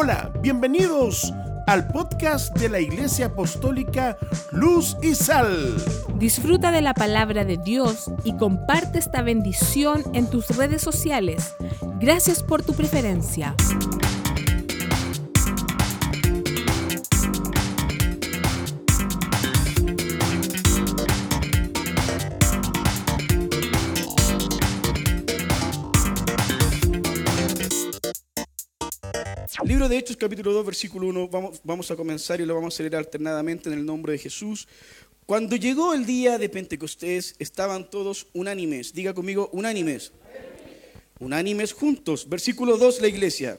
Hola, 0.00 0.30
bienvenidos 0.40 1.34
al 1.66 1.88
podcast 1.88 2.56
de 2.56 2.68
la 2.68 2.78
Iglesia 2.78 3.26
Apostólica 3.26 4.16
Luz 4.52 4.96
y 5.02 5.16
Sal. 5.16 5.74
Disfruta 6.14 6.70
de 6.70 6.82
la 6.82 6.94
palabra 6.94 7.44
de 7.44 7.56
Dios 7.56 8.08
y 8.22 8.36
comparte 8.36 9.00
esta 9.00 9.22
bendición 9.22 10.04
en 10.14 10.30
tus 10.30 10.56
redes 10.56 10.82
sociales. 10.82 11.56
Gracias 11.98 12.44
por 12.44 12.62
tu 12.62 12.74
preferencia. 12.74 13.56
Libro 29.68 29.86
de 29.86 29.98
Hechos, 29.98 30.16
capítulo 30.16 30.54
2, 30.54 30.64
versículo 30.64 31.08
1, 31.08 31.28
vamos, 31.28 31.60
vamos 31.62 31.90
a 31.90 31.94
comenzar 31.94 32.40
y 32.40 32.46
lo 32.46 32.54
vamos 32.54 32.80
a 32.80 32.82
leer 32.82 32.96
alternadamente 32.96 33.68
en 33.68 33.74
el 33.78 33.84
nombre 33.84 34.14
de 34.14 34.18
Jesús. 34.18 34.66
Cuando 35.26 35.56
llegó 35.56 35.92
el 35.92 36.06
día 36.06 36.38
de 36.38 36.48
Pentecostés, 36.48 37.36
estaban 37.38 37.90
todos 37.90 38.28
unánimes. 38.32 38.94
Diga 38.94 39.12
conmigo, 39.12 39.50
unánimes. 39.52 40.12
Unánimes 41.18 41.74
juntos. 41.74 42.26
Versículo 42.26 42.78
2, 42.78 43.02
la 43.02 43.08
iglesia. 43.08 43.58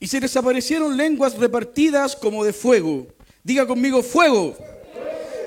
Y 0.00 0.06
se 0.06 0.18
les 0.18 0.34
aparecieron 0.34 0.96
lenguas 0.96 1.36
repartidas 1.36 2.16
como 2.16 2.42
de 2.42 2.54
fuego. 2.54 3.06
Diga 3.42 3.66
conmigo, 3.66 4.02
fuego 4.02 4.56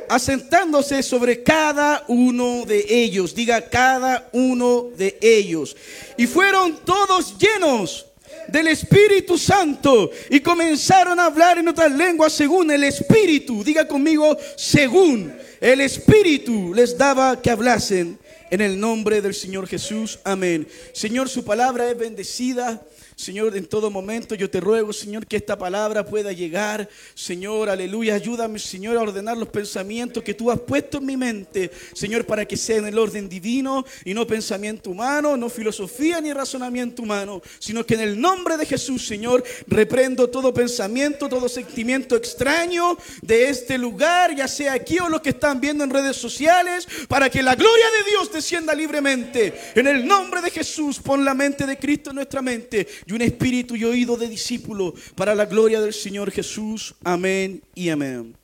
asentándose 0.09 1.03
sobre 1.03 1.43
cada 1.43 2.03
uno 2.07 2.65
de 2.65 2.85
ellos. 2.89 3.33
Diga 3.33 3.61
cada 3.69 4.29
uno 4.31 4.89
de 4.95 5.17
ellos. 5.21 5.75
Y 6.17 6.27
fueron 6.27 6.77
todos 6.85 7.37
llenos 7.37 8.05
del 8.47 8.67
Espíritu 8.67 9.37
Santo 9.37 10.09
y 10.29 10.39
comenzaron 10.39 11.19
a 11.19 11.25
hablar 11.25 11.57
en 11.57 11.67
otras 11.67 11.91
lenguas 11.91 12.33
según 12.33 12.71
el 12.71 12.83
Espíritu. 12.83 13.63
Diga 13.63 13.87
conmigo, 13.87 14.37
según 14.55 15.33
el 15.59 15.81
Espíritu 15.81 16.73
les 16.73 16.97
daba 16.97 17.41
que 17.41 17.51
hablasen 17.51 18.17
en 18.49 18.61
el 18.61 18.79
nombre 18.79 19.21
del 19.21 19.33
Señor 19.33 19.67
Jesús. 19.67 20.19
Amén. 20.23 20.67
Señor, 20.93 21.29
su 21.29 21.43
palabra 21.43 21.89
es 21.89 21.97
bendecida. 21.97 22.81
Señor, 23.17 23.57
en 23.57 23.65
todo 23.65 23.89
momento 23.89 24.35
yo 24.35 24.47
te 24.47 24.59
ruego, 24.59 24.93
Señor, 24.93 25.25
que 25.25 25.37
esta 25.37 25.57
palabra 25.57 26.05
pueda 26.05 26.31
llegar. 26.31 26.87
Señor, 27.15 27.67
aleluya, 27.67 28.13
ayúdame, 28.13 28.59
Señor, 28.59 28.95
a 28.95 29.01
ordenar 29.01 29.35
los 29.35 29.49
pensamientos 29.49 30.21
que 30.21 30.35
tú 30.35 30.51
has 30.51 30.59
puesto 30.59 30.99
en 30.99 31.07
mi 31.07 31.17
mente. 31.17 31.71
Señor, 31.93 32.27
para 32.27 32.45
que 32.45 32.55
sea 32.55 32.77
en 32.77 32.85
el 32.85 32.99
orden 32.99 33.27
divino 33.27 33.83
y 34.05 34.13
no 34.13 34.27
pensamiento 34.27 34.91
humano, 34.91 35.35
no 35.35 35.49
filosofía 35.49 36.21
ni 36.21 36.31
razonamiento 36.31 37.01
humano, 37.01 37.41
sino 37.57 37.83
que 37.83 37.95
en 37.95 38.01
el 38.01 38.21
nombre 38.21 38.55
de 38.55 38.67
Jesús, 38.67 39.07
Señor, 39.07 39.43
reprendo 39.65 40.29
todo 40.29 40.53
pensamiento, 40.53 41.27
todo 41.27 41.49
sentimiento 41.49 42.15
extraño 42.15 42.99
de 43.23 43.49
este 43.49 43.79
lugar, 43.79 44.35
ya 44.35 44.47
sea 44.47 44.73
aquí 44.73 44.99
o 44.99 45.09
los 45.09 45.21
que 45.21 45.29
están 45.29 45.59
viendo 45.59 45.83
en 45.83 45.89
redes 45.89 46.17
sociales, 46.17 46.87
para 47.07 47.31
que 47.31 47.41
la 47.41 47.55
gloria 47.55 47.85
de 47.97 48.11
Dios 48.11 48.31
descienda 48.31 48.75
libremente. 48.75 49.71
En 49.73 49.87
el 49.87 50.05
nombre 50.05 50.39
de 50.39 50.51
Jesús, 50.51 50.99
pon 50.99 51.25
la 51.25 51.33
mente 51.33 51.65
de 51.65 51.79
Cristo 51.79 52.11
en 52.11 52.17
nuestra 52.17 52.43
mente 52.43 52.87
y 53.07 53.13
un 53.13 53.21
espíritu 53.21 53.77
y 53.77 53.85
oído 53.85 54.17
de 54.17 54.27
discípulo 54.27 54.93
para 55.15 55.33
la 55.33 55.45
gloria 55.45 55.79
del 55.79 55.93
Señor 55.93 56.29
Jesús. 56.29 56.93
Amén 57.05 57.63
y 57.73 57.87
amén. 57.87 58.35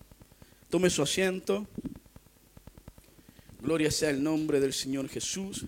Tome 0.70 0.90
su 0.90 1.02
asiento. 1.02 1.68
Gloria 3.62 3.92
sea 3.92 4.10
el 4.10 4.24
nombre 4.24 4.62
del 4.62 4.72
Señor 4.72 5.10
Jesús. 5.10 5.66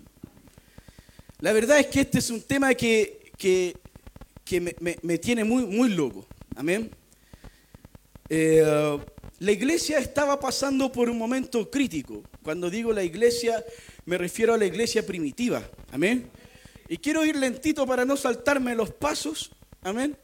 La 1.42 1.52
verdad 1.52 1.78
es 1.78 1.88
que 1.88 2.02
este 2.02 2.20
es 2.20 2.30
un 2.30 2.42
tema 2.42 2.74
que, 2.74 3.34
que, 3.38 4.62
me, 4.62 4.98
me, 5.02 5.18
tiene 5.18 5.44
muy, 5.44 5.66
muy 5.66 5.90
loco. 5.90 6.26
Amén. 6.56 6.90
Eh, 8.30 8.98
la 9.40 9.52
iglesia 9.52 10.00
estaba 10.00 10.40
pasando 10.40 10.90
por 10.90 11.10
un 11.10 11.18
momento 11.18 11.70
crítico. 11.70 12.24
Cuando 12.42 12.70
digo 12.70 12.94
la 12.94 13.04
iglesia, 13.04 13.62
me 14.06 14.18
refiero 14.18 14.54
a 14.54 14.58
la 14.58 14.66
iglesia 14.66 15.06
primitiva. 15.06 15.62
Amén. 15.92 16.30
Y 16.88 16.98
quiero 16.98 17.26
ir 17.26 17.36
lentito 17.36 17.86
para 17.86 18.06
no 18.06 18.16
saltarme 18.16 18.76
los 18.76 18.92
pasos. 18.92 19.52
Amén. 19.82 20.16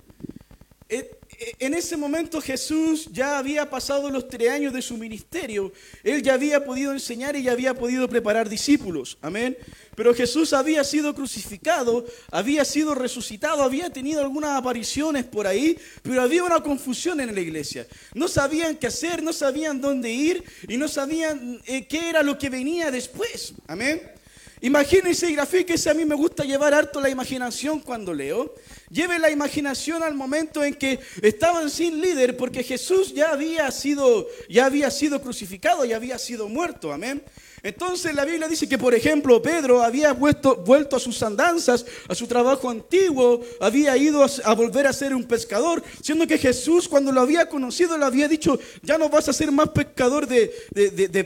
Eh, 0.89 1.09
eh, 1.39 1.53
en 1.59 1.73
ese 1.73 1.97
momento 1.97 2.41
Jesús 2.41 3.07
ya 3.11 3.37
había 3.37 3.69
pasado 3.69 4.09
los 4.09 4.27
tres 4.27 4.49
años 4.49 4.73
de 4.73 4.81
su 4.81 4.97
ministerio. 4.97 5.71
Él 6.03 6.21
ya 6.21 6.35
había 6.35 6.63
podido 6.63 6.91
enseñar 6.91 7.35
y 7.35 7.43
ya 7.43 7.53
había 7.53 7.73
podido 7.73 8.07
preparar 8.07 8.47
discípulos. 8.47 9.17
Amén. 9.21 9.57
Pero 9.95 10.13
Jesús 10.13 10.53
había 10.53 10.83
sido 10.83 11.15
crucificado, 11.15 12.05
había 12.29 12.63
sido 12.63 12.93
resucitado, 12.93 13.63
había 13.63 13.89
tenido 13.89 14.21
algunas 14.21 14.51
apariciones 14.51 15.23
por 15.23 15.47
ahí, 15.47 15.77
pero 16.03 16.21
había 16.21 16.43
una 16.43 16.61
confusión 16.61 17.19
en 17.21 17.33
la 17.33 17.41
iglesia. 17.41 17.87
No 18.13 18.27
sabían 18.27 18.75
qué 18.75 18.87
hacer, 18.87 19.23
no 19.23 19.33
sabían 19.33 19.81
dónde 19.81 20.11
ir 20.11 20.43
y 20.67 20.77
no 20.77 20.87
sabían 20.87 21.59
eh, 21.65 21.87
qué 21.87 22.09
era 22.09 22.21
lo 22.21 22.37
que 22.37 22.49
venía 22.49 22.91
después. 22.91 23.53
Amén. 23.65 24.20
Imagínense 24.61 25.27
y 25.27 25.33
grafíquese, 25.33 25.89
a 25.89 25.95
mí 25.95 26.05
me 26.05 26.13
gusta 26.13 26.43
llevar 26.43 26.75
harto 26.75 27.01
la 27.01 27.09
imaginación 27.09 27.79
cuando 27.79 28.13
leo. 28.13 28.53
Lleve 28.91 29.19
la 29.19 29.31
imaginación 29.31 30.03
al 30.03 30.15
momento 30.15 30.65
en 30.65 30.73
que 30.73 30.99
estaban 31.21 31.69
sin 31.69 32.01
líder 32.01 32.35
porque 32.35 32.61
Jesús 32.61 33.13
ya 33.13 33.31
había 33.31 33.71
sido, 33.71 34.27
ya 34.49 34.65
había 34.65 34.91
sido 34.91 35.21
crucificado, 35.21 35.85
ya 35.85 35.95
había 35.95 36.17
sido 36.17 36.49
muerto, 36.49 36.91
amén. 36.91 37.23
Entonces 37.63 38.15
la 38.15 38.25
Biblia 38.25 38.47
dice 38.47 38.67
que, 38.67 38.77
por 38.77 38.95
ejemplo, 38.95 39.39
Pedro 39.41 39.83
había 39.83 40.13
vuelto, 40.13 40.63
a 40.95 40.99
sus 40.99 41.21
andanzas, 41.21 41.85
a 42.07 42.15
su 42.15 42.25
trabajo 42.25 42.69
antiguo, 42.69 43.41
había 43.59 43.95
ido 43.95 44.25
a, 44.43 44.53
volver 44.55 44.87
a 44.87 44.93
ser 44.93 45.13
un 45.13 45.25
pescador, 45.25 45.83
siendo 46.01 46.25
que 46.25 46.39
Jesús 46.39 46.87
cuando 46.87 47.11
lo 47.11 47.21
había 47.21 47.47
conocido 47.47 47.97
le 47.97 48.05
había 48.05 48.27
dicho, 48.27 48.59
ya 48.81 48.97
no 48.97 49.09
vas 49.09 49.29
a 49.29 49.33
ser 49.33 49.51
más 49.51 49.69
pescador 49.69 50.27
de, 50.27 50.51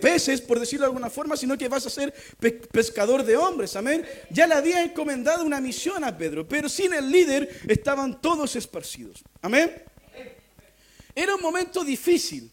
peces, 0.02 0.42
por 0.42 0.60
decirlo 0.60 0.86
de 0.86 0.90
alguna 0.90 1.10
forma, 1.10 1.38
sino 1.38 1.58
que 1.58 1.70
vas 1.70 1.86
a 1.86 1.90
ser 1.90 2.14
pescador 2.72 3.24
de 3.24 3.38
hombres, 3.38 3.76
amén. 3.78 4.06
Ya 4.30 4.46
le 4.46 4.56
había 4.56 4.84
encomendado 4.84 5.46
una 5.46 5.62
misión 5.62 6.04
a 6.04 6.18
Pedro, 6.18 6.46
pero 6.46 6.68
sin 6.68 6.94
el 6.94 7.10
líder 7.10 7.55
estaban 7.68 8.22
todos 8.22 8.56
esparcidos, 8.56 9.24
amén. 9.42 9.72
Era 11.16 11.36
un 11.36 11.42
momento 11.42 11.84
difícil. 11.84 12.52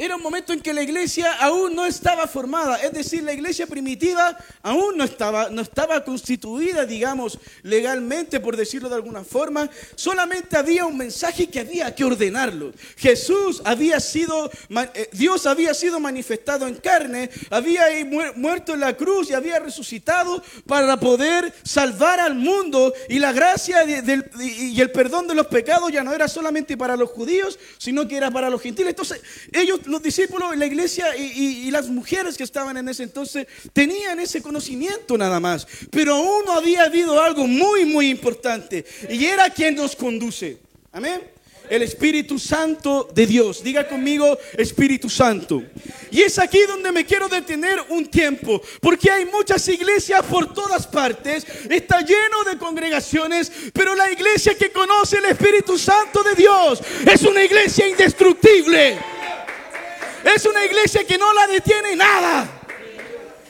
Era 0.00 0.16
un 0.16 0.22
momento 0.22 0.54
en 0.54 0.62
que 0.62 0.72
la 0.72 0.82
iglesia 0.82 1.30
aún 1.34 1.74
no 1.74 1.84
estaba 1.84 2.26
formada, 2.26 2.76
es 2.76 2.90
decir, 2.90 3.22
la 3.22 3.34
iglesia 3.34 3.66
primitiva 3.66 4.34
aún 4.62 4.96
no 4.96 5.04
estaba, 5.04 5.50
no 5.50 5.60
estaba 5.60 6.02
constituida, 6.02 6.86
digamos, 6.86 7.38
legalmente, 7.64 8.40
por 8.40 8.56
decirlo 8.56 8.88
de 8.88 8.94
alguna 8.94 9.24
forma. 9.24 9.68
Solamente 9.96 10.56
había 10.56 10.86
un 10.86 10.96
mensaje 10.96 11.50
que 11.50 11.60
había 11.60 11.94
que 11.94 12.04
ordenarlo. 12.04 12.72
Jesús 12.96 13.60
había 13.62 14.00
sido, 14.00 14.50
eh, 14.94 15.10
Dios 15.12 15.44
había 15.44 15.74
sido 15.74 16.00
manifestado 16.00 16.66
en 16.66 16.76
carne, 16.76 17.28
había 17.50 17.84
muerto 18.36 18.72
en 18.72 18.80
la 18.80 18.96
cruz 18.96 19.28
y 19.28 19.34
había 19.34 19.58
resucitado 19.58 20.42
para 20.66 20.98
poder 20.98 21.52
salvar 21.62 22.20
al 22.20 22.36
mundo. 22.36 22.94
Y 23.10 23.18
la 23.18 23.34
gracia 23.34 23.84
y 23.84 24.80
el 24.80 24.92
perdón 24.92 25.28
de 25.28 25.34
los 25.34 25.48
pecados 25.48 25.92
ya 25.92 26.02
no 26.02 26.14
era 26.14 26.26
solamente 26.26 26.78
para 26.78 26.96
los 26.96 27.10
judíos, 27.10 27.58
sino 27.76 28.08
que 28.08 28.16
era 28.16 28.30
para 28.30 28.48
los 28.48 28.62
gentiles. 28.62 28.92
Entonces, 28.92 29.20
ellos 29.52 29.89
los 29.90 30.02
discípulos, 30.02 30.56
la 30.56 30.66
iglesia 30.66 31.16
y, 31.16 31.70
las 31.70 31.88
mujeres 31.88 32.36
que 32.36 32.44
estaban 32.44 32.76
en 32.76 32.88
ese 32.88 33.04
entonces 33.04 33.46
tenían 33.72 34.18
ese 34.18 34.42
conocimiento 34.42 35.16
nada 35.16 35.38
más. 35.38 35.66
Pero 35.90 36.14
aún 36.14 36.44
no 36.44 36.52
había 36.52 36.84
habido 36.84 37.20
algo 37.20 37.46
muy, 37.46 37.84
muy 37.84 38.10
importante. 38.10 38.84
Y 39.08 39.24
era 39.24 39.50
quien 39.50 39.76
nos 39.76 39.94
conduce. 39.94 40.58
Amén 40.92 41.20
el 41.70 41.82
Espíritu 41.82 42.38
Santo 42.38 43.08
de 43.14 43.26
Dios. 43.26 43.62
Diga 43.62 43.86
conmigo, 43.86 44.36
Espíritu 44.58 45.08
Santo. 45.08 45.62
Y 46.10 46.20
es 46.20 46.38
aquí 46.38 46.58
donde 46.66 46.90
me 46.90 47.06
quiero 47.06 47.28
detener 47.28 47.80
un 47.90 48.06
tiempo, 48.06 48.60
porque 48.80 49.10
hay 49.10 49.24
muchas 49.26 49.66
iglesias 49.68 50.22
por 50.26 50.52
todas 50.52 50.86
partes, 50.88 51.46
está 51.70 52.00
lleno 52.00 52.42
de 52.44 52.58
congregaciones, 52.58 53.52
pero 53.72 53.94
la 53.94 54.10
iglesia 54.10 54.58
que 54.58 54.72
conoce 54.72 55.18
el 55.18 55.26
Espíritu 55.26 55.78
Santo 55.78 56.24
de 56.24 56.34
Dios 56.34 56.80
es 57.06 57.22
una 57.22 57.44
iglesia 57.44 57.86
indestructible. 57.86 58.98
Es 60.24 60.44
una 60.46 60.64
iglesia 60.64 61.04
que 61.06 61.18
no 61.18 61.32
la 61.32 61.46
detiene 61.46 61.96
nada. 61.96 62.60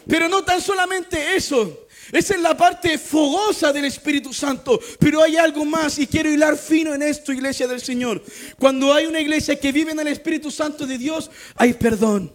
Pero 0.08 0.28
no 0.28 0.42
tan 0.44 0.60
solamente 0.60 1.36
eso. 1.36 1.86
Esa 2.12 2.34
es 2.34 2.40
la 2.40 2.56
parte 2.56 2.98
fogosa 2.98 3.72
del 3.72 3.84
Espíritu 3.84 4.32
Santo. 4.32 4.80
Pero 4.98 5.22
hay 5.22 5.36
algo 5.36 5.64
más 5.64 5.98
y 5.98 6.06
quiero 6.06 6.30
hilar 6.30 6.56
fino 6.56 6.94
en 6.94 7.02
esto, 7.02 7.32
iglesia 7.32 7.68
del 7.68 7.80
Señor. 7.80 8.22
Cuando 8.58 8.92
hay 8.92 9.06
una 9.06 9.20
iglesia 9.20 9.58
que 9.58 9.70
vive 9.70 9.92
en 9.92 10.00
el 10.00 10.08
Espíritu 10.08 10.50
Santo 10.50 10.86
de 10.86 10.98
Dios, 10.98 11.30
hay 11.56 11.72
perdón. 11.74 12.32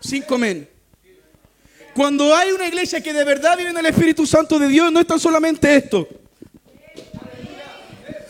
Cinco 0.00 0.38
men. 0.38 0.68
Cuando 1.94 2.34
hay 2.34 2.52
una 2.52 2.66
iglesia 2.66 3.02
que 3.02 3.12
de 3.12 3.24
verdad 3.24 3.56
vive 3.56 3.70
en 3.70 3.78
el 3.78 3.86
Espíritu 3.86 4.26
Santo 4.26 4.58
de 4.58 4.68
Dios, 4.68 4.90
no 4.90 5.00
es 5.00 5.06
tan 5.06 5.20
solamente 5.20 5.74
esto. 5.74 6.08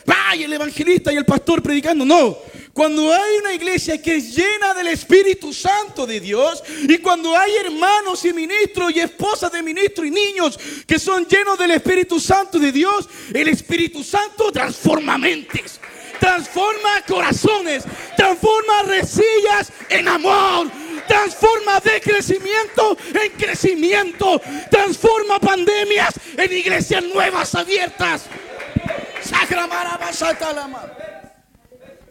¡Ay, 0.06 0.44
el 0.44 0.52
evangelista 0.52 1.12
y 1.12 1.16
el 1.16 1.24
pastor 1.24 1.62
predicando! 1.62 2.04
No. 2.04 2.38
Cuando 2.80 3.12
hay 3.12 3.36
una 3.36 3.52
iglesia 3.52 4.00
que 4.00 4.16
es 4.16 4.34
llena 4.34 4.72
del 4.72 4.86
Espíritu 4.86 5.52
Santo 5.52 6.06
de 6.06 6.18
Dios 6.18 6.64
y 6.88 6.96
cuando 6.96 7.36
hay 7.36 7.54
hermanos 7.56 8.24
y 8.24 8.32
ministros 8.32 8.90
y 8.94 9.00
esposas 9.00 9.52
de 9.52 9.62
ministros 9.62 10.06
y 10.06 10.10
niños 10.10 10.58
que 10.86 10.98
son 10.98 11.26
llenos 11.26 11.58
del 11.58 11.72
Espíritu 11.72 12.18
Santo 12.18 12.58
de 12.58 12.72
Dios, 12.72 13.06
el 13.34 13.48
Espíritu 13.48 14.02
Santo 14.02 14.50
transforma 14.50 15.18
mentes, 15.18 15.78
transforma 16.18 17.02
corazones, 17.06 17.84
transforma 18.16 18.84
resillas 18.84 19.70
en 19.90 20.08
amor, 20.08 20.70
transforma 21.06 21.80
de 21.80 22.00
crecimiento 22.00 22.96
en 23.08 23.32
crecimiento, 23.32 24.40
transforma 24.70 25.38
pandemias 25.38 26.14
en 26.34 26.50
iglesias 26.50 27.04
nuevas 27.04 27.54
abiertas. 27.54 28.22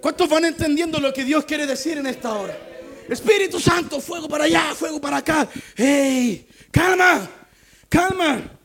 ¿Cuántos 0.02 0.30
van 0.30 0.46
entendiendo 0.46 1.00
lo 1.00 1.14
que 1.14 1.26
Dios 1.26 1.46
quiere 1.46 1.66
decir 1.66 1.98
en 1.98 2.08
esta 2.08 2.34
hora? 2.34 2.58
Espíritu 3.10 3.60
Santo, 3.60 4.00
fuego 4.00 4.30
para 4.30 4.46
allá, 4.46 4.74
fuego 4.76 5.02
para 5.02 5.18
acá. 5.18 5.50
¡Hey! 5.76 6.48
Calma, 6.72 7.30
calma. 7.90 8.60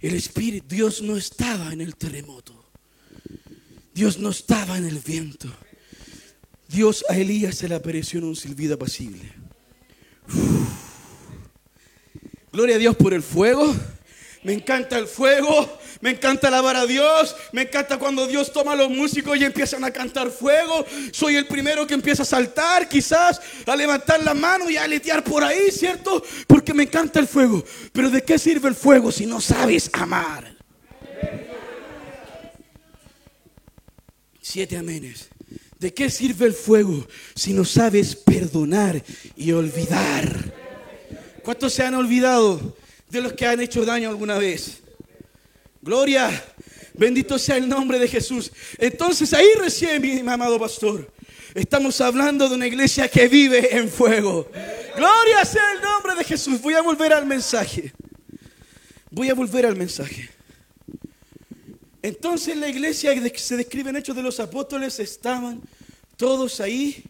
El 0.00 0.14
Espíritu, 0.14 0.74
Dios 0.74 1.02
no 1.02 1.16
estaba 1.16 1.72
en 1.72 1.80
el 1.80 1.96
terremoto. 1.96 2.70
Dios 3.92 4.18
no 4.18 4.30
estaba 4.30 4.78
en 4.78 4.86
el 4.86 4.98
viento. 4.98 5.48
Dios 6.68 7.04
a 7.08 7.16
Elías 7.16 7.56
se 7.56 7.68
le 7.68 7.74
apareció 7.74 8.20
en 8.20 8.26
un 8.26 8.36
silbido 8.36 8.74
apacible. 8.74 9.32
Gloria 12.52 12.76
a 12.76 12.78
Dios 12.78 12.96
por 12.96 13.12
el 13.12 13.22
fuego. 13.22 13.74
Me 14.42 14.54
encanta 14.54 14.96
el 14.96 15.06
fuego, 15.06 15.78
me 16.00 16.10
encanta 16.10 16.48
alabar 16.48 16.74
a 16.74 16.86
Dios, 16.86 17.36
me 17.52 17.62
encanta 17.62 17.98
cuando 17.98 18.26
Dios 18.26 18.50
toma 18.50 18.72
a 18.72 18.76
los 18.76 18.88
músicos 18.88 19.36
y 19.36 19.44
empiezan 19.44 19.84
a 19.84 19.90
cantar 19.90 20.30
fuego. 20.30 20.86
Soy 21.12 21.36
el 21.36 21.46
primero 21.46 21.86
que 21.86 21.92
empieza 21.92 22.22
a 22.22 22.26
saltar, 22.26 22.88
quizás, 22.88 23.38
a 23.66 23.76
levantar 23.76 24.22
la 24.22 24.32
mano 24.32 24.70
y 24.70 24.78
a 24.78 24.84
aletear 24.84 25.22
por 25.22 25.44
ahí, 25.44 25.70
¿cierto? 25.70 26.24
Porque 26.46 26.72
me 26.72 26.84
encanta 26.84 27.20
el 27.20 27.28
fuego. 27.28 27.62
Pero 27.92 28.08
¿de 28.08 28.22
qué 28.22 28.38
sirve 28.38 28.70
el 28.70 28.74
fuego 28.74 29.12
si 29.12 29.26
no 29.26 29.42
sabes 29.42 29.90
amar? 29.92 30.56
Siete 34.40 34.78
amenes. 34.78 35.28
¿De 35.78 35.92
qué 35.92 36.08
sirve 36.08 36.46
el 36.46 36.54
fuego 36.54 37.06
si 37.34 37.52
no 37.52 37.66
sabes 37.66 38.16
perdonar 38.16 39.02
y 39.36 39.52
olvidar? 39.52 40.54
¿Cuántos 41.42 41.74
se 41.74 41.82
han 41.82 41.94
olvidado 41.94 42.76
de 43.10 43.20
los 43.20 43.32
que 43.32 43.46
han 43.46 43.60
hecho 43.60 43.84
daño 43.84 44.08
alguna 44.08 44.38
vez? 44.38 44.80
Gloria, 45.82 46.30
bendito 46.94 47.38
sea 47.38 47.56
el 47.56 47.68
nombre 47.68 47.98
de 47.98 48.08
Jesús. 48.08 48.52
Entonces 48.78 49.32
ahí 49.32 49.48
recién, 49.58 50.00
mi 50.02 50.18
amado 50.20 50.58
pastor, 50.58 51.10
estamos 51.54 52.00
hablando 52.00 52.48
de 52.48 52.54
una 52.54 52.66
iglesia 52.66 53.08
que 53.08 53.28
vive 53.28 53.76
en 53.76 53.88
fuego. 53.88 54.50
Gloria 54.96 55.44
sea 55.44 55.72
el 55.74 55.80
nombre 55.80 56.14
de 56.14 56.24
Jesús. 56.24 56.60
Voy 56.60 56.74
a 56.74 56.82
volver 56.82 57.12
al 57.12 57.26
mensaje. 57.26 57.92
Voy 59.10 59.28
a 59.30 59.34
volver 59.34 59.66
al 59.66 59.76
mensaje. 59.76 60.30
Entonces 62.02 62.56
la 62.56 62.68
iglesia 62.68 63.14
que 63.14 63.38
se 63.38 63.56
describe 63.56 63.90
en 63.90 63.96
Hechos 63.96 64.16
de 64.16 64.22
los 64.22 64.40
Apóstoles 64.40 64.98
estaban 65.00 65.60
todos 66.16 66.60
ahí, 66.60 67.02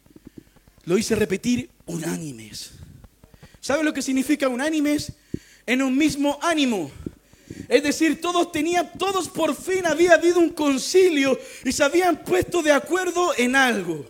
lo 0.84 0.96
hice 0.96 1.14
repetir, 1.14 1.70
unánimes. 1.86 2.72
¿Sabe 3.60 3.84
lo 3.84 3.92
que 3.92 4.02
significa 4.02 4.48
unánimes? 4.48 5.12
En 5.70 5.82
un 5.82 5.96
mismo 5.96 6.36
ánimo. 6.42 6.90
Es 7.68 7.84
decir, 7.84 8.20
todos 8.20 8.50
tenían, 8.50 8.90
todos 8.98 9.28
por 9.28 9.54
fin 9.54 9.86
había 9.86 10.14
habido 10.14 10.40
un 10.40 10.50
concilio 10.50 11.38
y 11.64 11.70
se 11.70 11.84
habían 11.84 12.24
puesto 12.24 12.60
de 12.60 12.72
acuerdo 12.72 13.32
en 13.38 13.54
algo. 13.54 14.04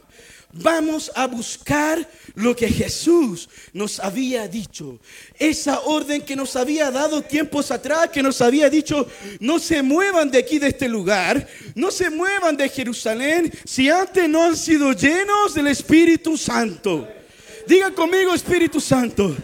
Vamos 0.55 1.13
a 1.15 1.27
buscar 1.27 2.09
lo 2.35 2.57
que 2.57 2.67
Jesús 2.67 3.51
nos 3.75 4.01
había 4.01 4.49
dicho. 4.49 5.01
Esa 5.39 5.81
orden 5.81 6.23
que 6.23 6.35
nos 6.35 6.57
había 6.57 6.91
dado 6.91 7.21
tiempos 7.21 7.71
atrás, 7.71 8.09
que 8.09 8.23
nos 8.23 8.41
había 8.41 8.71
dicho, 8.71 9.07
no 9.39 9.59
se 9.59 9.83
muevan 9.83 10.31
de 10.31 10.39
aquí, 10.39 10.59
de 10.59 10.69
este 10.69 10.89
lugar, 10.89 11.47
no 11.75 11.91
se 11.91 12.09
muevan 12.09 12.57
de 12.57 12.71
Jerusalén, 12.71 13.53
si 13.67 13.91
antes 13.91 14.27
no 14.31 14.45
han 14.45 14.57
sido 14.57 14.93
llenos 14.93 15.53
del 15.53 15.67
Espíritu 15.67 16.39
Santo. 16.39 17.07
Diga 17.67 17.91
conmigo 17.91 18.33
Espíritu 18.33 18.81
Santo. 18.81 19.37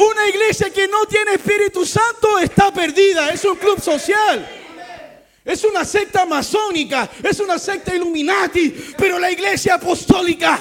Una 0.00 0.26
iglesia 0.26 0.70
que 0.70 0.88
no 0.88 1.04
tiene 1.04 1.34
Espíritu 1.34 1.84
Santo 1.84 2.38
está 2.38 2.72
perdida, 2.72 3.28
es 3.28 3.44
un 3.44 3.56
club 3.56 3.78
social. 3.82 4.48
Es 5.44 5.62
una 5.64 5.84
secta 5.84 6.24
masónica, 6.24 7.06
es 7.22 7.38
una 7.38 7.58
secta 7.58 7.94
Illuminati, 7.94 8.94
pero 8.96 9.18
la 9.18 9.30
iglesia 9.30 9.74
apostólica. 9.74 10.58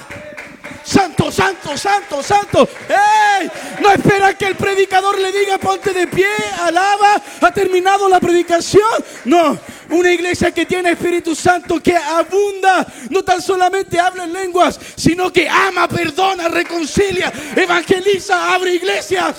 Santo, 0.83 1.31
santo, 1.31 1.77
santo, 1.77 2.21
santo. 2.21 2.67
¡Ey! 2.89 3.49
No 3.79 3.91
espera 3.91 4.37
que 4.37 4.45
el 4.45 4.55
predicador 4.55 5.17
le 5.17 5.31
diga 5.31 5.57
ponte 5.57 5.93
de 5.93 6.07
pie, 6.07 6.27
alaba, 6.59 7.21
ha 7.39 7.53
terminado 7.53 8.09
la 8.09 8.19
predicación. 8.19 8.91
No, 9.23 9.57
una 9.89 10.11
iglesia 10.13 10.51
que 10.51 10.65
tiene 10.65 10.91
Espíritu 10.91 11.35
Santo, 11.35 11.81
que 11.81 11.95
abunda, 11.95 12.85
no 13.09 13.23
tan 13.23 13.41
solamente 13.41 13.99
habla 13.99 14.25
en 14.25 14.33
lenguas, 14.33 14.79
sino 14.95 15.31
que 15.31 15.47
ama, 15.49 15.87
perdona, 15.87 16.47
reconcilia, 16.47 17.31
evangeliza, 17.55 18.53
abre 18.53 18.75
iglesias. 18.75 19.37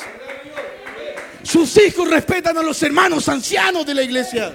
Sus 1.43 1.77
hijos 1.79 2.09
respetan 2.09 2.57
a 2.59 2.63
los 2.63 2.83
hermanos 2.83 3.29
ancianos 3.29 3.87
de 3.87 3.95
la 3.95 4.03
iglesia. 4.03 4.55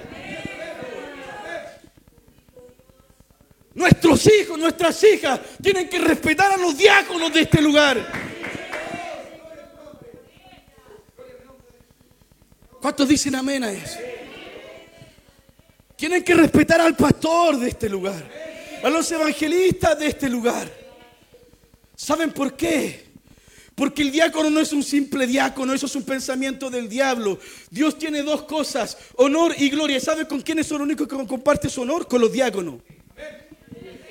Nuestros 3.74 4.26
hijos, 4.26 4.58
nuestras 4.58 5.02
hijas 5.04 5.38
tienen 5.62 5.88
que 5.88 5.98
respetar 5.98 6.52
a 6.52 6.56
los 6.56 6.76
diáconos 6.78 7.32
de 7.32 7.42
este 7.42 7.60
lugar. 7.60 8.26
¿Cuántos 12.80 13.08
dicen 13.08 13.34
amén 13.34 13.64
a 13.64 13.72
eso? 13.72 13.98
Tienen 15.96 16.22
que 16.22 16.34
respetar 16.34 16.80
al 16.80 16.94
pastor 16.94 17.58
de 17.58 17.68
este 17.68 17.88
lugar, 17.88 18.22
a 18.82 18.90
los 18.90 19.10
evangelistas 19.10 19.98
de 19.98 20.06
este 20.06 20.28
lugar. 20.28 20.70
¿Saben 21.96 22.32
por 22.32 22.54
qué? 22.54 23.06
Porque 23.74 24.02
el 24.02 24.10
diácono 24.10 24.48
no 24.48 24.60
es 24.60 24.72
un 24.72 24.82
simple 24.82 25.26
diácono, 25.26 25.74
eso 25.74 25.86
es 25.86 25.94
un 25.96 26.02
pensamiento 26.02 26.70
del 26.70 26.88
diablo. 26.88 27.38
Dios 27.70 27.98
tiene 27.98 28.22
dos 28.22 28.42
cosas, 28.42 28.96
honor 29.16 29.54
y 29.58 29.68
gloria. 29.68 30.00
¿Sabe 30.00 30.26
con 30.26 30.40
quiénes 30.40 30.66
son 30.66 30.78
los 30.78 30.86
únicos 30.86 31.06
que 31.06 31.26
comparte 31.26 31.68
su 31.68 31.82
honor? 31.82 32.08
Con 32.08 32.20
los 32.20 32.32
diáconos. 32.32 32.76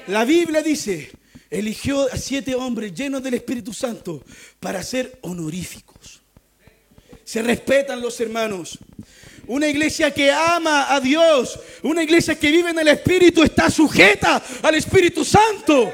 La 0.07 0.23
Biblia 0.23 0.61
dice, 0.61 1.11
eligió 1.49 2.11
a 2.11 2.17
siete 2.17 2.53
hombres 2.53 2.93
llenos 2.93 3.23
del 3.23 3.33
Espíritu 3.35 3.73
Santo 3.73 4.23
para 4.59 4.83
ser 4.83 5.17
honoríficos. 5.21 6.21
Se 7.24 7.41
respetan 7.41 8.01
los 8.01 8.19
hermanos. 8.19 8.77
Una 9.48 9.67
iglesia 9.67 10.12
que 10.12 10.31
ama 10.31 10.93
a 10.93 11.00
Dios, 11.00 11.60
una 11.86 12.04
iglesia 12.04 12.36
que 12.36 12.51
vive 12.51 12.72
en 12.72 12.80
el 12.80 12.88
Espíritu 12.88 13.44
está 13.44 13.70
sujeta 13.70 14.42
al 14.63 14.75
Espíritu 14.75 15.24
Santo. 15.24 15.94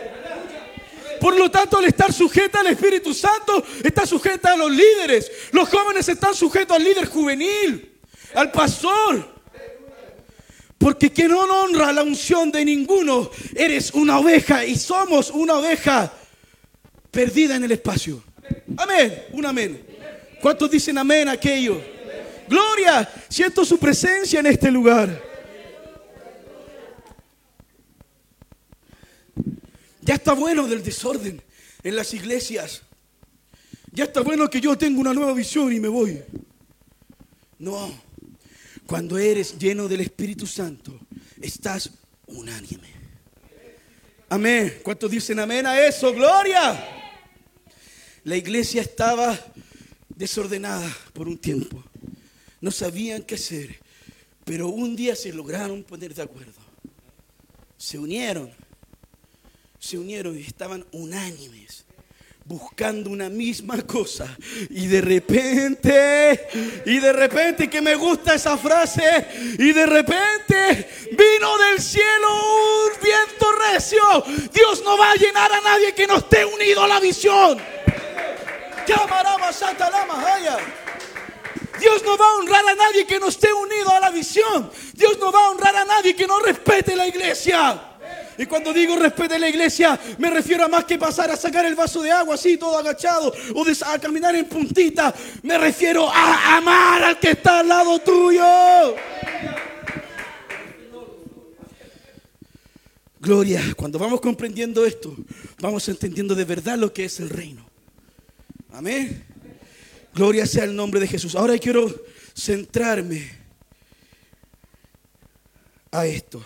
Por 1.20 1.38
lo 1.38 1.52
tanto, 1.52 1.78
al 1.78 1.86
estar 1.86 2.12
sujeta 2.12 2.62
al 2.62 2.68
Espíritu 2.68 3.14
Santo, 3.14 3.64
está 3.84 4.06
sujeta 4.06 4.54
a 4.54 4.56
los 4.56 4.72
líderes. 4.72 5.32
Los 5.52 5.70
jóvenes 5.70 6.08
están 6.08 6.34
sujetos 6.34 6.78
al 6.78 6.84
líder 6.84 7.06
juvenil, 7.08 7.92
al 8.34 8.52
pastor. 8.52 9.30
Porque 10.78 11.12
quien 11.12 11.30
no 11.30 11.42
honra 11.42 11.94
la 11.94 12.04
unción 12.04 12.52
de 12.52 12.66
ninguno, 12.66 13.30
eres 13.54 13.92
una 13.94 14.18
oveja 14.18 14.66
y 14.66 14.76
somos 14.78 15.30
una 15.30 15.56
oveja 15.56 16.12
perdida 17.12 17.58
en 17.58 17.66
el 17.66 17.72
espacio. 17.74 18.24
Amén, 18.78 19.26
un 19.34 19.46
amén. 19.46 19.86
¿Cuántos 20.42 20.72
dicen 20.72 20.98
amén 20.98 21.28
aquello? 21.28 21.80
Gloria, 22.48 23.08
siento 23.30 23.64
su 23.64 23.78
presencia 23.78 24.40
en 24.40 24.48
este 24.48 24.72
lugar. 24.72 25.31
Ya 30.02 30.16
está 30.16 30.34
bueno 30.34 30.68
del 30.68 30.84
desorden 30.84 31.42
en 31.84 31.96
las 31.96 32.14
iglesias. 32.14 32.82
Ya 33.92 34.06
está 34.06 34.22
bueno 34.22 34.50
que 34.50 34.62
yo 34.62 34.78
tenga 34.78 35.00
una 35.00 35.14
nueva 35.14 35.34
visión 35.34 35.72
y 35.72 35.80
me 35.80 35.88
voy. 35.88 36.22
No. 37.60 37.94
Cuando 38.88 39.18
eres 39.18 39.58
lleno 39.58 39.88
del 39.88 40.02
Espíritu 40.02 40.48
Santo, 40.48 41.00
estás 41.42 41.92
unánime. 42.28 42.90
Amén. 44.30 44.80
¿Cuántos 44.84 45.12
dicen 45.12 45.40
amén 45.40 45.66
a 45.68 45.80
eso? 45.86 46.14
Gloria. 46.14 46.84
La 48.24 48.38
iglesia 48.38 48.82
estaba 48.82 49.38
desordenada 50.10 50.90
por 51.14 51.28
un 51.28 51.38
tiempo. 51.38 51.84
No 52.62 52.72
sabían 52.72 53.24
qué 53.24 53.36
hacer. 53.36 53.80
Pero 54.46 54.70
un 54.70 54.96
día 54.96 55.16
se 55.16 55.34
lograron 55.34 55.84
poner 55.84 56.14
de 56.14 56.22
acuerdo. 56.22 56.62
Se 57.78 58.00
unieron. 58.00 58.52
Se 59.82 59.98
unieron 59.98 60.38
y 60.38 60.42
estaban 60.42 60.86
unánimes 60.92 61.86
buscando 62.46 63.10
una 63.10 63.30
misma 63.30 63.82
cosa. 63.82 64.28
Y 64.70 64.86
de 64.86 65.02
repente, 65.02 66.48
y 66.86 67.00
de 67.00 67.12
repente 67.12 67.68
que 67.68 67.82
me 67.82 67.96
gusta 67.96 68.36
esa 68.36 68.60
frase, 68.60 69.28
y 69.58 69.74
de 69.74 69.86
repente 69.88 70.88
vino 71.14 71.58
del 71.58 71.82
cielo 71.82 72.28
un 72.86 72.92
viento 73.02 73.52
recio. 73.74 74.24
Dios 74.54 74.84
no 74.86 75.00
va 75.00 75.14
a 75.14 75.16
llenar 75.16 75.52
a 75.52 75.62
nadie 75.62 75.96
que 75.96 76.06
no 76.06 76.18
esté 76.18 76.46
unido 76.46 76.84
a 76.84 76.88
la 76.88 77.00
visión. 77.00 77.58
Dios 81.80 82.04
no 82.04 82.16
va 82.16 82.26
a 82.28 82.34
honrar 82.36 82.68
a 82.68 82.76
nadie 82.76 83.08
que 83.08 83.20
no 83.20 83.30
esté 83.30 83.52
unido 83.52 83.90
a 83.90 84.00
la 84.00 84.12
visión. 84.12 84.72
Dios 84.94 85.18
no 85.18 85.32
va 85.32 85.46
a 85.46 85.50
honrar 85.50 85.76
a 85.76 85.86
nadie 85.86 86.16
que 86.16 86.28
no 86.28 86.40
respete 86.40 86.96
la 86.96 87.08
iglesia. 87.08 87.91
Y 88.38 88.46
cuando 88.46 88.74
digo 88.74 88.96
respete 88.96 89.38
la 89.38 89.50
iglesia, 89.50 90.00
me 90.18 90.30
refiero 90.30 90.66
a 90.66 90.68
más 90.68 90.86
que 90.86 90.98
pasar 90.98 91.32
a 91.32 91.38
sacar 91.38 91.66
el 91.66 91.76
vaso 91.76 92.02
de 92.02 92.12
agua 92.12 92.36
así, 92.36 92.58
todo 92.58 92.78
agachado, 92.78 93.34
o 93.54 93.66
a 93.86 94.00
caminar 94.00 94.36
en 94.36 94.46
puntita. 94.46 95.14
Me 95.44 95.58
refiero 95.58 96.10
a 96.10 96.58
amar 96.58 97.04
al 97.04 97.20
que 97.20 97.32
está 97.32 97.60
al 97.60 97.68
lado 97.68 98.00
tuyo. 98.00 98.96
Gloria, 103.20 103.62
cuando 103.76 104.00
vamos 104.00 104.20
comprendiendo 104.20 104.84
esto, 104.86 105.16
vamos 105.60 105.88
entendiendo 105.90 106.34
de 106.34 106.44
verdad 106.44 106.78
lo 106.78 106.92
que 106.92 107.06
es 107.06 107.20
el 107.20 107.30
reino. 107.30 107.64
Amén. 108.74 109.24
Gloria 110.14 110.46
sea 110.46 110.64
el 110.64 110.76
nombre 110.76 111.00
de 111.00 111.08
Jesús. 111.08 111.36
Ahora 111.36 111.58
quiero 111.58 111.94
centrarme 112.34 113.30
a 115.92 116.06
esto. 116.06 116.44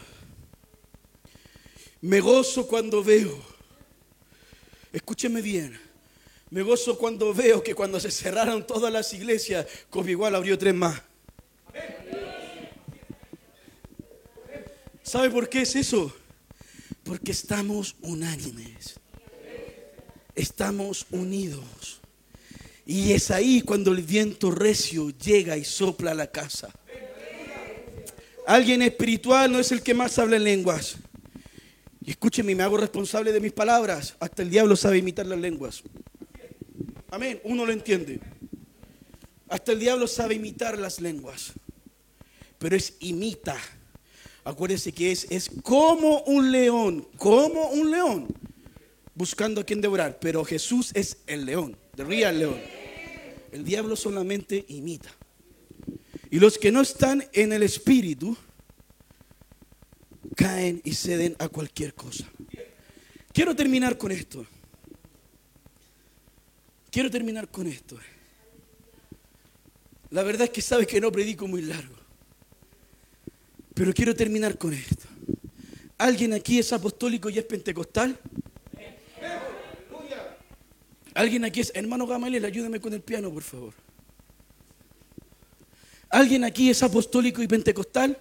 Me 2.05 2.19
gozo 2.19 2.67
cuando 2.67 3.03
veo, 3.03 3.35
escúcheme 4.93 5.41
bien, 5.41 5.75
me 6.51 6.61
gozo 6.61 6.99
cuando 6.99 7.33
veo 7.33 7.63
que 7.63 7.73
cuando 7.73 7.99
se 7.99 8.11
cerraron 8.11 8.67
todas 8.67 8.93
las 8.93 9.11
iglesias, 9.13 9.65
como 9.89 10.07
igual 10.07 10.35
abrió 10.35 10.55
tres 10.55 10.75
más. 10.75 11.01
¿Sabe 15.01 15.31
por 15.31 15.49
qué 15.49 15.63
es 15.63 15.75
eso? 15.75 16.15
Porque 17.03 17.31
estamos 17.31 17.95
unánimes. 18.01 18.99
Estamos 20.35 21.07
unidos. 21.09 22.01
Y 22.85 23.13
es 23.13 23.31
ahí 23.31 23.63
cuando 23.63 23.91
el 23.91 24.03
viento 24.03 24.51
recio 24.51 25.09
llega 25.09 25.57
y 25.57 25.65
sopla 25.65 26.11
a 26.11 26.13
la 26.13 26.27
casa. 26.27 26.69
Alguien 28.45 28.83
espiritual 28.83 29.51
no 29.51 29.59
es 29.59 29.71
el 29.71 29.81
que 29.81 29.95
más 29.95 30.19
habla 30.19 30.35
en 30.35 30.43
lenguas. 30.43 30.97
Y 32.05 32.11
escúcheme, 32.11 32.53
me 32.53 32.61
hago 32.61 32.77
responsable 32.77 33.31
de 33.31 33.39
mis 33.39 33.51
palabras. 33.51 34.15
Hasta 34.19 34.43
el 34.43 34.51
diablo 34.51 34.75
sabe 34.75 34.99
imitar 34.99 35.25
las 35.25 35.39
lenguas. 35.39 35.81
Amén, 37.09 37.41
uno 37.43 37.65
lo 37.65 37.71
entiende. 37.71 38.19
Hasta 39.49 39.71
el 39.71 39.79
diablo 39.79 40.07
sabe 40.07 40.35
imitar 40.35 40.77
las 40.77 41.01
lenguas. 41.01 41.53
Pero 42.59 42.75
es 42.75 42.93
imita. 42.99 43.57
Acuérdese 44.43 44.91
que 44.91 45.11
es, 45.11 45.25
es 45.31 45.49
como 45.63 46.19
un 46.21 46.51
león, 46.51 47.07
como 47.17 47.69
un 47.69 47.89
león, 47.89 48.27
buscando 49.15 49.61
a 49.61 49.63
quien 49.63 49.81
devorar. 49.81 50.19
Pero 50.19 50.45
Jesús 50.45 50.91
es 50.93 51.17
el 51.25 51.45
león, 51.45 51.75
de 51.95 52.03
real 52.03 52.37
león. 52.37 52.61
El 53.51 53.63
diablo 53.65 53.95
solamente 53.95 54.63
imita. 54.67 55.09
Y 56.29 56.37
los 56.37 56.59
que 56.59 56.71
no 56.71 56.81
están 56.81 57.27
en 57.33 57.51
el 57.51 57.63
espíritu, 57.63 58.37
caen 60.45 60.79
y 60.83 60.93
ceden 60.93 61.35
a 61.39 61.49
cualquier 61.49 61.95
cosa. 61.95 62.25
Quiero 63.33 63.55
terminar 63.55 63.97
con 63.97 64.11
esto. 64.11 64.45
Quiero 66.91 67.09
terminar 67.09 67.49
con 67.49 67.65
esto. 67.65 67.97
La 70.11 70.21
verdad 70.21 70.43
es 70.43 70.51
que 70.51 70.61
sabes 70.61 70.85
que 70.85 71.01
no 71.01 71.11
predico 71.11 71.47
muy 71.47 71.63
largo. 71.63 71.95
Pero 73.73 73.91
quiero 73.91 74.15
terminar 74.15 74.57
con 74.57 74.73
esto. 74.73 75.07
¿Alguien 75.97 76.33
aquí 76.33 76.59
es 76.59 76.71
apostólico 76.71 77.29
y 77.29 77.39
es 77.39 77.45
pentecostal? 77.45 78.17
¿Alguien 81.15 81.45
aquí 81.45 81.61
es 81.61 81.71
hermano 81.73 82.05
Gamaliel? 82.05 82.45
Ayúdame 82.45 82.79
con 82.79 82.93
el 82.93 83.01
piano, 83.01 83.31
por 83.31 83.43
favor. 83.43 83.73
¿Alguien 86.09 86.43
aquí 86.43 86.69
es 86.69 86.83
apostólico 86.83 87.41
y 87.41 87.47
pentecostal? 87.47 88.17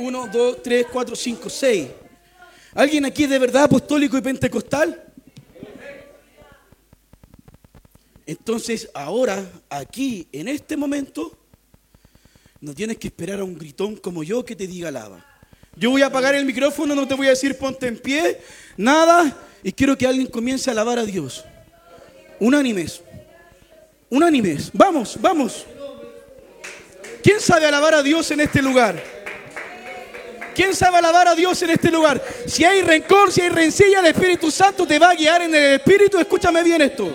1, 0.00 0.28
2, 0.32 0.62
3, 0.62 0.86
4, 0.90 1.16
5, 1.16 1.50
6. 1.50 1.88
¿Alguien 2.74 3.04
aquí 3.04 3.24
es 3.24 3.30
de 3.30 3.38
verdad 3.38 3.64
apostólico 3.64 4.16
y 4.16 4.22
pentecostal? 4.22 5.04
Entonces, 8.26 8.88
ahora, 8.94 9.44
aquí, 9.68 10.26
en 10.32 10.48
este 10.48 10.76
momento, 10.76 11.36
no 12.60 12.74
tienes 12.74 12.96
que 12.96 13.08
esperar 13.08 13.40
a 13.40 13.44
un 13.44 13.58
gritón 13.58 13.96
como 13.96 14.22
yo 14.22 14.44
que 14.44 14.56
te 14.56 14.66
diga 14.66 14.88
alaba. 14.88 15.26
Yo 15.76 15.90
voy 15.90 16.02
a 16.02 16.06
apagar 16.06 16.34
el 16.34 16.44
micrófono, 16.44 16.94
no 16.94 17.06
te 17.06 17.14
voy 17.14 17.26
a 17.26 17.30
decir 17.30 17.58
ponte 17.58 17.86
en 17.86 17.98
pie, 17.98 18.40
nada, 18.76 19.36
y 19.62 19.72
quiero 19.72 19.96
que 19.96 20.06
alguien 20.06 20.26
comience 20.26 20.70
a 20.70 20.72
alabar 20.72 20.98
a 20.98 21.04
Dios. 21.04 21.44
Unánimes. 22.38 23.02
Unánimes. 24.08 24.70
Vamos, 24.72 25.16
vamos. 25.20 25.66
¿Quién 27.22 27.40
sabe 27.40 27.66
alabar 27.66 27.94
a 27.94 28.02
Dios 28.02 28.30
en 28.30 28.40
este 28.40 28.62
lugar? 28.62 29.19
¿Quién 30.54 30.74
sabe 30.74 30.98
alabar 30.98 31.28
a 31.28 31.34
Dios 31.34 31.62
en 31.62 31.70
este 31.70 31.90
lugar? 31.90 32.22
Si 32.46 32.64
hay 32.64 32.82
rencor, 32.82 33.32
si 33.32 33.42
hay 33.42 33.48
rencilla, 33.48 34.00
el 34.00 34.06
Espíritu 34.06 34.50
Santo 34.50 34.86
te 34.86 34.98
va 34.98 35.10
a 35.10 35.14
guiar 35.14 35.42
en 35.42 35.54
el 35.54 35.74
Espíritu. 35.74 36.18
Escúchame 36.18 36.62
bien 36.62 36.82
esto. 36.82 37.12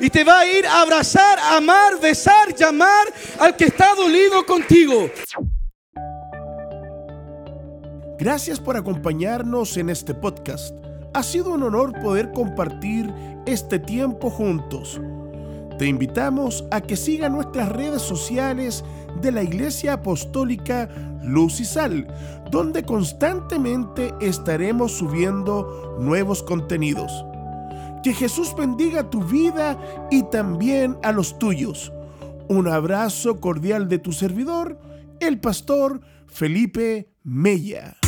Y 0.00 0.10
te 0.10 0.24
va 0.24 0.40
a 0.40 0.46
ir 0.46 0.66
a 0.66 0.80
abrazar, 0.80 1.38
amar, 1.38 2.00
besar, 2.00 2.54
llamar 2.54 3.12
al 3.38 3.56
que 3.56 3.66
está 3.66 3.94
dolido 3.94 4.44
contigo. 4.44 5.10
Gracias 8.18 8.60
por 8.60 8.76
acompañarnos 8.76 9.76
en 9.76 9.90
este 9.90 10.14
podcast. 10.14 10.74
Ha 11.14 11.22
sido 11.22 11.52
un 11.52 11.62
honor 11.62 11.92
poder 12.00 12.32
compartir 12.32 13.12
este 13.46 13.78
tiempo 13.78 14.30
juntos. 14.30 15.00
Te 15.78 15.86
invitamos 15.86 16.64
a 16.70 16.80
que 16.80 16.96
siga 16.96 17.28
nuestras 17.28 17.68
redes 17.68 18.02
sociales 18.02 18.84
de 19.20 19.32
la 19.32 19.42
Iglesia 19.42 19.94
Apostólica 19.94 20.88
Luz 21.22 21.60
y 21.60 21.64
Sal, 21.64 22.06
donde 22.50 22.84
constantemente 22.84 24.12
estaremos 24.20 24.92
subiendo 24.92 25.96
nuevos 26.00 26.42
contenidos. 26.42 27.24
Que 28.02 28.12
Jesús 28.12 28.54
bendiga 28.56 29.10
tu 29.10 29.22
vida 29.22 29.78
y 30.10 30.24
también 30.24 30.96
a 31.02 31.12
los 31.12 31.38
tuyos. 31.38 31.92
Un 32.48 32.68
abrazo 32.68 33.40
cordial 33.40 33.88
de 33.88 33.98
tu 33.98 34.12
servidor, 34.12 34.78
el 35.20 35.38
pastor 35.40 36.00
Felipe 36.26 37.08
Mella. 37.22 38.01